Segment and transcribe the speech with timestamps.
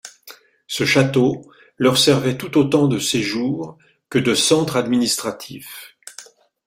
[0.65, 3.77] Ce château leur servait tout autant de séjour
[4.09, 5.95] que de centre administratif.